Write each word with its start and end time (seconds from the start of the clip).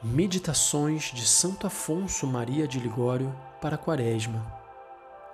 Meditações 0.00 1.10
de 1.12 1.26
Santo 1.26 1.66
Afonso 1.66 2.24
Maria 2.24 2.68
de 2.68 2.78
Ligório 2.78 3.34
para 3.60 3.74
a 3.74 3.78
Quaresma. 3.78 4.46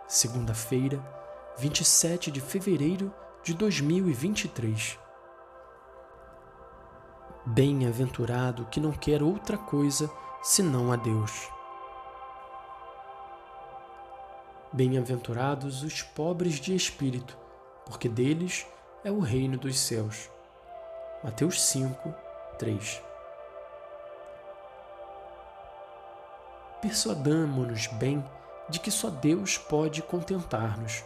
Segunda-feira, 0.09 1.05
27 1.59 2.31
de 2.31 2.41
fevereiro 2.41 3.13
de 3.43 3.53
2023. 3.53 4.99
Bem-aventurado 7.45 8.65
que 8.71 8.81
não 8.81 8.93
quer 8.93 9.23
outra 9.23 9.59
coisa 9.59 10.11
senão 10.43 10.91
a 10.91 10.97
Deus. 10.97 11.51
Bem-aventurados 14.73 15.83
os 15.83 16.01
pobres 16.01 16.55
de 16.55 16.75
espírito, 16.75 17.37
porque 17.85 18.09
deles 18.09 18.67
é 19.05 19.13
o 19.13 19.21
reino 19.21 19.59
dos 19.59 19.79
céus. 19.79 20.31
Mateus 21.23 21.61
5, 21.61 22.15
3. 22.59 23.14
Persuadamo-nos 26.85 27.87
bem 27.87 28.23
de 28.69 28.79
que 28.79 28.91
só 28.91 29.09
Deus 29.09 29.57
pode 29.57 30.03
contentar-nos, 30.03 31.03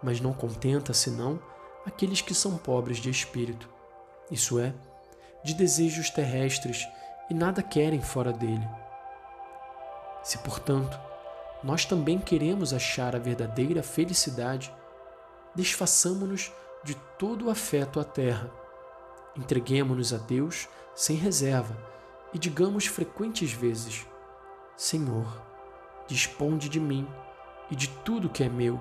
mas 0.00 0.20
não 0.20 0.32
contenta 0.32 0.94
senão 0.94 1.40
aqueles 1.84 2.20
que 2.20 2.32
são 2.32 2.56
pobres 2.56 2.98
de 2.98 3.10
espírito, 3.10 3.68
isso 4.30 4.60
é, 4.60 4.72
de 5.42 5.52
desejos 5.52 6.10
terrestres 6.10 6.86
e 7.28 7.34
nada 7.34 7.60
querem 7.60 8.00
fora 8.00 8.32
dele. 8.32 8.66
Se, 10.22 10.38
portanto, 10.38 10.96
nós 11.60 11.84
também 11.84 12.20
queremos 12.20 12.72
achar 12.72 13.16
a 13.16 13.18
verdadeira 13.18 13.82
felicidade, 13.82 14.72
desfaçamo-nos 15.56 16.52
de 16.84 16.94
todo 17.18 17.46
o 17.46 17.50
afeto 17.50 17.98
à 17.98 18.04
terra, 18.04 18.48
entreguemo-nos 19.36 20.14
a 20.14 20.18
Deus 20.18 20.68
sem 20.94 21.16
reserva 21.16 21.76
e 22.32 22.38
digamos 22.38 22.86
frequentes 22.86 23.50
vezes: 23.50 24.06
Senhor, 24.76 25.40
disponde 26.08 26.68
de 26.68 26.80
mim 26.80 27.06
e 27.70 27.76
de 27.76 27.88
tudo 27.88 28.28
que 28.28 28.42
é 28.42 28.48
meu, 28.48 28.80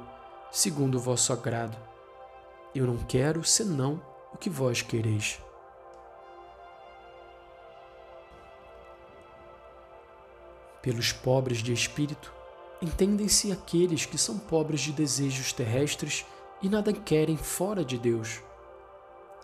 segundo 0.51 0.95
o 0.95 0.99
vosso 0.99 1.31
agrado. 1.31 1.77
Eu 2.73 2.87
não 2.87 2.97
quero 2.97 3.43
senão 3.43 4.01
o 4.33 4.37
que 4.37 4.49
vós 4.49 4.81
quereis. 4.81 5.39
Pelos 10.81 11.13
pobres 11.13 11.59
de 11.59 11.71
espírito, 11.71 12.33
entendem-se 12.81 13.51
aqueles 13.51 14.05
que 14.05 14.17
são 14.17 14.39
pobres 14.39 14.81
de 14.81 14.91
desejos 14.91 15.53
terrestres 15.53 16.25
e 16.59 16.67
nada 16.67 16.91
querem 16.91 17.37
fora 17.37 17.85
de 17.85 17.99
Deus. 17.99 18.41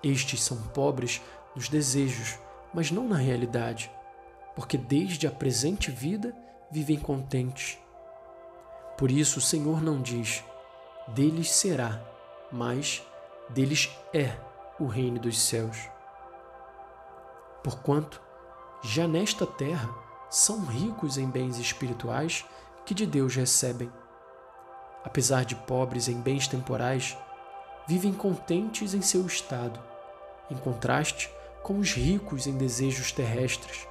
Estes 0.03 0.43
são 0.43 0.57
pobres 0.69 1.21
nos 1.55 1.69
desejos, 1.69 2.39
mas 2.73 2.89
não 2.89 3.07
na 3.07 3.17
realidade 3.17 3.91
porque 4.59 4.77
desde 4.77 5.25
a 5.25 5.31
presente 5.31 5.89
vida 5.89 6.35
vivem 6.69 6.99
contentes. 6.99 7.77
Por 8.97 9.09
isso 9.09 9.39
o 9.39 9.41
Senhor 9.41 9.81
não 9.81 10.01
diz, 10.01 10.43
deles 11.07 11.49
será, 11.49 12.03
mas 12.51 13.01
deles 13.51 13.89
é 14.13 14.35
o 14.77 14.85
reino 14.85 15.17
dos 15.17 15.39
céus. 15.39 15.89
Porquanto, 17.63 18.21
já 18.83 19.07
nesta 19.07 19.47
terra, 19.47 19.89
são 20.29 20.65
ricos 20.65 21.17
em 21.17 21.29
bens 21.29 21.57
espirituais 21.57 22.43
que 22.85 22.93
de 22.93 23.05
Deus 23.05 23.33
recebem. 23.33 23.89
Apesar 25.05 25.45
de 25.45 25.55
pobres 25.55 26.09
em 26.09 26.19
bens 26.19 26.49
temporais, 26.49 27.17
vivem 27.87 28.11
contentes 28.11 28.93
em 28.93 29.01
seu 29.01 29.25
estado, 29.25 29.79
em 30.51 30.57
contraste 30.57 31.31
com 31.63 31.79
os 31.79 31.93
ricos 31.93 32.45
em 32.45 32.57
desejos 32.57 33.13
terrestres, 33.13 33.87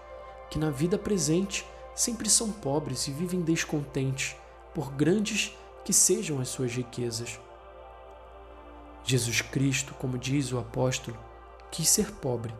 que 0.50 0.58
na 0.58 0.70
vida 0.70 0.98
presente 0.98 1.66
sempre 1.94 2.28
são 2.30 2.52
pobres 2.52 3.08
e 3.08 3.10
vivem 3.10 3.40
descontentes, 3.40 4.36
por 4.74 4.92
grandes 4.92 5.56
que 5.84 5.92
sejam 5.92 6.40
as 6.40 6.48
suas 6.48 6.72
riquezas. 6.72 7.40
Jesus 9.04 9.40
Cristo, 9.40 9.94
como 9.94 10.18
diz 10.18 10.52
o 10.52 10.58
apóstolo, 10.58 11.18
quis 11.70 11.88
ser 11.88 12.12
pobre, 12.12 12.54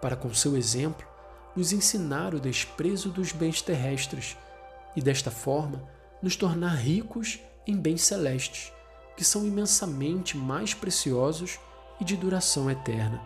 para 0.00 0.16
com 0.16 0.32
seu 0.34 0.56
exemplo 0.56 1.06
nos 1.56 1.72
ensinar 1.72 2.34
o 2.34 2.40
desprezo 2.40 3.10
dos 3.10 3.32
bens 3.32 3.62
terrestres 3.62 4.36
e 4.96 5.00
desta 5.00 5.30
forma 5.30 5.88
nos 6.20 6.36
tornar 6.36 6.74
ricos 6.74 7.38
em 7.66 7.76
bens 7.76 8.02
celestes, 8.02 8.72
que 9.16 9.24
são 9.24 9.46
imensamente 9.46 10.36
mais 10.36 10.74
preciosos 10.74 11.58
e 12.00 12.04
de 12.04 12.16
duração 12.16 12.70
eterna. 12.70 13.22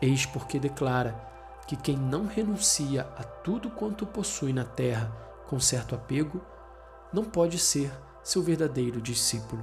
Eis 0.00 0.24
porque 0.24 0.58
declara 0.58 1.20
que 1.68 1.76
quem 1.76 1.98
não 1.98 2.26
renuncia 2.26 3.02
a 3.18 3.22
tudo 3.22 3.68
quanto 3.68 4.06
possui 4.06 4.54
na 4.54 4.64
terra 4.64 5.12
com 5.46 5.60
certo 5.60 5.94
apego, 5.94 6.40
não 7.12 7.22
pode 7.22 7.58
ser 7.58 7.92
seu 8.22 8.42
verdadeiro 8.42 9.02
discípulo. 9.02 9.62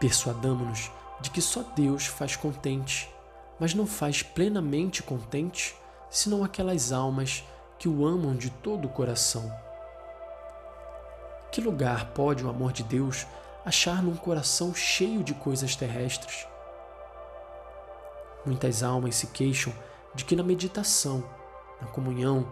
Persuadamo-nos 0.00 0.90
de 1.20 1.30
que 1.30 1.42
só 1.42 1.62
Deus 1.76 2.06
faz 2.06 2.36
contente, 2.36 3.14
mas 3.60 3.74
não 3.74 3.86
faz 3.86 4.22
plenamente 4.22 5.02
contente 5.02 5.76
senão 6.08 6.42
aquelas 6.42 6.90
almas 6.90 7.44
que 7.78 7.88
o 7.88 8.06
amam 8.06 8.34
de 8.34 8.48
todo 8.48 8.86
o 8.86 8.90
coração. 8.90 9.52
Que 11.52 11.60
lugar 11.60 12.12
pode 12.12 12.42
o 12.42 12.48
amor 12.48 12.72
de 12.72 12.82
Deus 12.82 13.26
achar 13.62 14.02
num 14.02 14.16
coração 14.16 14.74
cheio 14.74 15.22
de 15.22 15.34
coisas 15.34 15.76
terrestres? 15.76 16.46
Muitas 18.48 18.82
almas 18.82 19.16
se 19.16 19.26
queixam 19.26 19.74
de 20.14 20.24
que 20.24 20.34
na 20.34 20.42
meditação, 20.42 21.22
na 21.82 21.86
comunhão, 21.86 22.50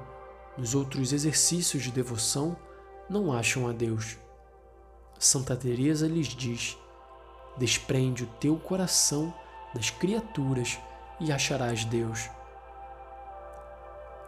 nos 0.55 0.75
outros 0.75 1.11
exercícios 1.11 1.85
de 1.85 1.91
devoção, 1.91 2.55
não 3.09 3.33
acham 3.33 3.67
a 3.67 3.73
Deus. 3.73 4.19
Santa 5.19 5.57
Teresa 5.57 6.07
lhes 6.07 6.27
diz: 6.27 6.77
desprende 7.57 8.25
o 8.25 8.27
teu 8.39 8.59
coração 8.59 9.33
das 9.73 9.89
criaturas 9.89 10.79
e 11.19 11.33
acharás 11.33 11.87
Deus. 11.87 12.29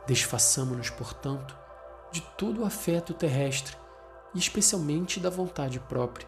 Desfaçamo-nos, 0.07 0.89
portanto, 0.89 1.55
de 2.11 2.23
todo 2.39 2.63
o 2.63 2.65
afeto 2.65 3.13
terrestre 3.13 3.77
e 4.35 4.39
especialmente 4.39 5.21
da 5.21 5.29
vontade 5.29 5.79
própria. 5.81 6.27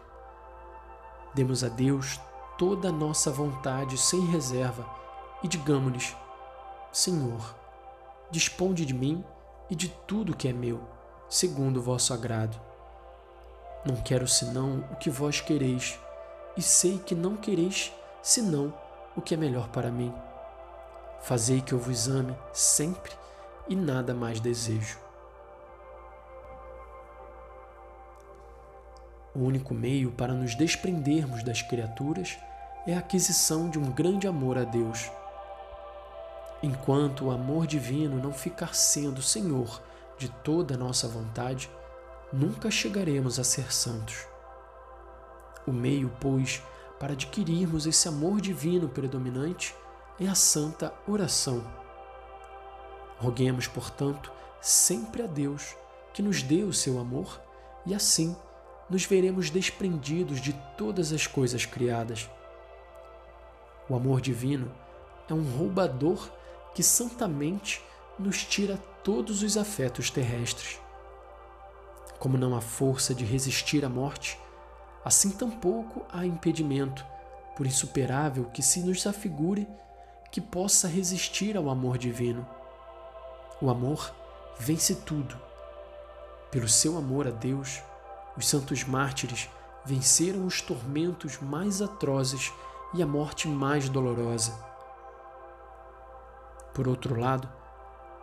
Demos 1.33 1.63
a 1.63 1.67
Deus 1.67 2.19
toda 2.59 2.89
a 2.89 2.91
nossa 2.91 3.31
vontade 3.31 3.97
sem 3.97 4.23
reserva 4.27 5.00
e 5.43 5.47
digamos-lhes: 5.47 6.15
Senhor, 6.91 7.55
disponde 8.29 8.85
de 8.85 8.93
mim 8.93 9.23
e 9.69 9.75
de 9.75 9.89
tudo 10.07 10.35
que 10.35 10.47
é 10.47 10.53
meu, 10.53 10.81
segundo 11.29 11.77
o 11.77 11.81
vosso 11.81 12.13
agrado. 12.13 12.59
Não 13.85 13.95
quero 13.95 14.27
senão 14.27 14.83
o 14.91 14.95
que 14.95 15.09
vós 15.09 15.41
quereis, 15.41 15.99
e 16.55 16.61
sei 16.61 16.99
que 16.99 17.15
não 17.15 17.35
quereis 17.35 17.91
senão 18.21 18.73
o 19.15 19.21
que 19.21 19.33
é 19.33 19.37
melhor 19.37 19.69
para 19.69 19.91
mim. 19.91 20.13
Fazei 21.21 21.61
que 21.61 21.73
eu 21.73 21.79
vos 21.79 22.07
ame 22.07 22.35
sempre 22.53 23.11
e 23.67 23.75
nada 23.75 24.13
mais 24.13 24.39
desejo. 24.39 24.99
O 29.33 29.39
único 29.39 29.73
meio 29.73 30.11
para 30.11 30.33
nos 30.33 30.55
desprendermos 30.55 31.41
das 31.41 31.61
criaturas 31.61 32.37
é 32.85 32.93
a 32.93 32.99
aquisição 32.99 33.69
de 33.69 33.79
um 33.79 33.89
grande 33.89 34.27
amor 34.27 34.57
a 34.57 34.63
Deus 34.63 35.09
Enquanto 36.63 37.25
o 37.25 37.31
amor 37.31 37.65
divino 37.65 38.21
não 38.21 38.31
ficar 38.31 38.75
sendo 38.75 39.21
Senhor 39.21 39.81
de 40.17 40.29
toda 40.29 40.75
a 40.75 40.77
nossa 40.77 41.07
vontade, 41.07 41.69
nunca 42.31 42.69
chegaremos 42.69 43.39
a 43.39 43.43
ser 43.43 43.73
santos. 43.73 44.27
O 45.65 45.71
meio, 45.71 46.11
pois, 46.19 46.61
para 46.99 47.13
adquirirmos 47.13 47.87
esse 47.87 48.07
amor 48.07 48.39
divino 48.39 48.87
predominante 48.87 49.75
é 50.19 50.27
a 50.27 50.35
santa 50.35 50.93
oração. 51.07 51.65
Roguemos, 53.17 53.67
portanto, 53.67 54.31
sempre 54.61 55.23
a 55.23 55.27
Deus 55.27 55.75
que 56.13 56.21
nos 56.21 56.43
dê 56.43 56.61
o 56.61 56.73
seu 56.73 56.99
amor 56.99 57.41
e 57.85 57.95
assim 57.95 58.35
nos 58.87 59.05
veremos 59.05 59.49
desprendidos 59.49 60.39
de 60.39 60.53
todas 60.77 61.11
as 61.11 61.25
coisas 61.25 61.65
criadas. 61.65 62.29
O 63.89 63.95
amor 63.95 64.21
divino 64.21 64.71
é 65.29 65.33
um 65.33 65.43
roubador 65.57 66.29
que 66.73 66.83
santamente 66.83 67.83
nos 68.17 68.43
tira 68.43 68.77
todos 69.03 69.41
os 69.43 69.57
afetos 69.57 70.09
terrestres. 70.09 70.79
Como 72.19 72.37
não 72.37 72.55
há 72.55 72.61
força 72.61 73.13
de 73.15 73.25
resistir 73.25 73.83
à 73.83 73.89
morte, 73.89 74.39
assim 75.03 75.31
tampouco 75.31 76.05
há 76.11 76.25
impedimento, 76.25 77.05
por 77.55 77.65
insuperável 77.65 78.45
que 78.45 78.61
se 78.61 78.79
nos 78.81 79.05
afigure, 79.05 79.67
que 80.31 80.39
possa 80.39 80.87
resistir 80.87 81.57
ao 81.57 81.69
amor 81.69 81.97
divino. 81.97 82.47
O 83.61 83.69
amor 83.69 84.13
vence 84.57 84.95
tudo. 84.95 85.37
Pelo 86.51 86.69
seu 86.69 86.97
amor 86.97 87.27
a 87.27 87.31
Deus, 87.31 87.81
os 88.37 88.47
santos 88.47 88.83
mártires 88.83 89.49
venceram 89.83 90.45
os 90.45 90.61
tormentos 90.61 91.39
mais 91.41 91.81
atrozes 91.81 92.53
e 92.93 93.01
a 93.01 93.07
morte 93.07 93.47
mais 93.47 93.89
dolorosa 93.89 94.70
Por 96.73 96.87
outro 96.87 97.19
lado, 97.19 97.49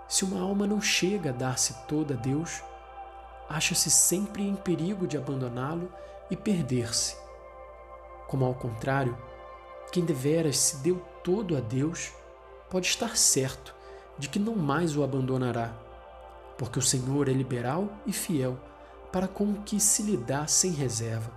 se 0.09 0.25
uma 0.25 0.41
alma 0.41 0.67
não 0.67 0.81
chega 0.81 1.31
a 1.31 1.33
dar-se 1.33 1.75
toda 1.87 2.15
a 2.15 2.17
Deus, 2.17 2.63
acha-se 3.49 3.91
sempre 3.91 4.47
em 4.47 4.57
perigo 4.57 5.07
de 5.07 5.19
abandoná-lo 5.19 5.93
e 6.31 6.37
perder-se. 6.37 7.17
Como 8.27 8.45
ao 8.45 8.55
contrário, 8.55 9.17
quem 9.93 10.05
deveras 10.05 10.59
se 10.59 10.77
deu 10.79 11.01
todo 11.23 11.57
a 11.57 11.61
Deus 11.61 12.13
pode 12.71 12.87
estar 12.87 13.17
certo 13.17 13.75
de 14.19 14.29
que 14.29 14.39
não 14.39 14.57
mais 14.57 14.97
o 14.97 15.03
abandonará, 15.03 15.73
porque 16.57 16.79
o 16.79 16.83
Senhor 16.83 17.29
é 17.29 17.33
liberal 17.33 17.89
e 18.07 18.13
fiel 18.13 18.59
para 19.13 19.29
com 19.29 19.45
o 19.45 19.63
que 19.63 19.79
se 19.81 20.03
lhe 20.03 20.17
dá 20.17 20.47
sem 20.47 20.73
reserva. 20.73 21.31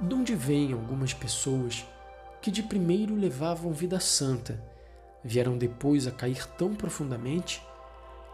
De 0.00 0.14
onde 0.14 0.34
vêm 0.34 0.72
algumas 0.72 1.14
pessoas 1.14 1.84
que 2.44 2.50
de 2.50 2.62
primeiro 2.62 3.14
levavam 3.14 3.72
vida 3.72 3.98
santa, 3.98 4.62
vieram 5.24 5.56
depois 5.56 6.06
a 6.06 6.10
cair 6.10 6.46
tão 6.58 6.74
profundamente 6.74 7.66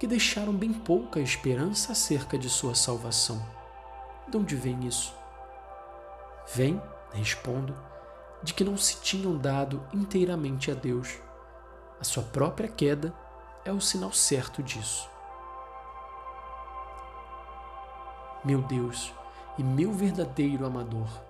que 0.01 0.07
deixaram 0.07 0.53
bem 0.53 0.73
pouca 0.73 1.21
esperança 1.21 1.93
acerca 1.93 2.37
de 2.37 2.51
sua 2.51 2.75
salvação? 2.75 3.41
De 4.29 4.37
onde 4.37 4.57
vem 4.57 4.85
isso? 4.85 5.15
Vem, 6.53 6.83
respondo, 7.13 7.73
de 8.43 8.53
que 8.53 8.65
não 8.65 8.77
se 8.77 9.01
tinham 9.01 9.39
dado 9.39 9.81
inteiramente 9.95 10.73
a 10.73 10.75
Deus. 10.75 11.17
A 12.01 12.03
sua 12.03 12.25
própria 12.25 12.67
queda 12.69 13.15
é 13.65 13.71
o 13.71 13.81
sinal 13.81 14.13
certo 14.13 14.61
disso. 14.61 15.09
Meu 18.45 18.61
Deus 18.61 19.15
e 19.57 19.63
meu 19.63 19.93
verdadeiro 19.93 20.67
amador, 20.67 21.30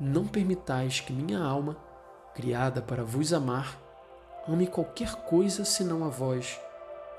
não 0.00 0.26
permitais 0.26 1.00
que 1.00 1.12
minha 1.12 1.40
alma, 1.40 1.76
criada 2.34 2.80
para 2.80 3.02
vos 3.04 3.32
amar, 3.32 3.78
ame 4.46 4.66
qualquer 4.66 5.14
coisa 5.24 5.64
senão 5.64 6.04
a 6.04 6.08
vós, 6.08 6.58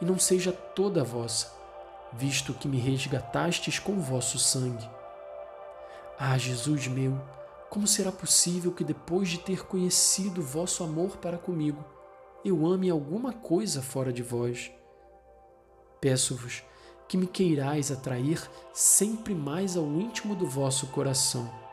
e 0.02 0.06
não 0.06 0.18
seja 0.18 0.52
toda 0.52 1.04
vossa, 1.04 1.52
visto 2.14 2.54
que 2.54 2.68
me 2.68 2.80
resgatastes 2.80 3.80
com 3.80 4.00
vosso 4.00 4.40
sangue. 4.40 4.90
Ah, 6.18 6.38
Jesus 6.38 6.88
meu, 6.88 7.20
como 7.70 7.86
será 7.86 8.12
possível 8.12 8.72
que 8.72 8.84
depois 8.84 9.30
de 9.30 9.40
ter 9.40 9.66
conhecido 9.66 10.42
vosso 10.42 10.84
amor 10.84 11.18
para 11.18 11.38
comigo, 11.38 11.84
eu 12.44 12.66
ame 12.66 12.90
alguma 12.90 13.34
coisa 13.34 13.82
fora 13.82 14.12
de 14.12 14.24
vós? 14.24 14.72
Peço-vos 16.02 16.64
que 17.08 17.18
me 17.18 17.28
queirais 17.28 17.92
atrair 17.92 18.42
sempre 18.74 19.36
mais 19.36 19.76
ao 19.76 19.86
íntimo 19.86 20.36
do 20.36 20.48
vosso 20.48 20.88
coração. 20.88 21.69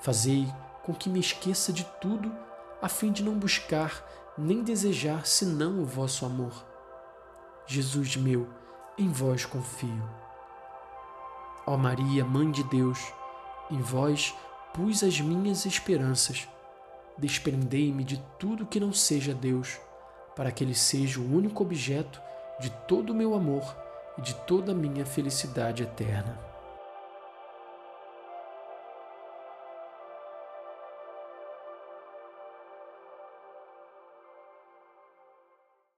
Fazei 0.00 0.46
com 0.82 0.94
que 0.94 1.08
me 1.08 1.20
esqueça 1.20 1.72
de 1.72 1.84
tudo, 2.00 2.32
a 2.80 2.88
fim 2.88 3.10
de 3.10 3.22
não 3.22 3.34
buscar 3.34 4.04
nem 4.38 4.62
desejar 4.62 5.26
senão 5.26 5.80
o 5.80 5.84
vosso 5.84 6.26
amor. 6.26 6.64
Jesus 7.66 8.16
meu, 8.16 8.46
em 8.98 9.08
vós 9.08 9.44
confio. 9.44 10.08
Ó 11.66 11.76
Maria, 11.76 12.24
Mãe 12.24 12.50
de 12.50 12.62
Deus, 12.64 13.12
em 13.70 13.80
vós 13.80 14.34
pus 14.72 15.02
as 15.02 15.20
minhas 15.20 15.66
esperanças. 15.66 16.46
Desprendei-me 17.18 18.04
de 18.04 18.22
tudo 18.38 18.66
que 18.66 18.78
não 18.78 18.92
seja 18.92 19.34
Deus, 19.34 19.80
para 20.36 20.52
que 20.52 20.62
Ele 20.62 20.74
seja 20.74 21.18
o 21.18 21.34
único 21.34 21.64
objeto 21.64 22.20
de 22.60 22.70
todo 22.86 23.10
o 23.10 23.14
meu 23.14 23.34
amor 23.34 23.76
e 24.18 24.20
de 24.20 24.34
toda 24.34 24.72
a 24.72 24.74
minha 24.74 25.04
felicidade 25.04 25.82
eterna. 25.82 26.38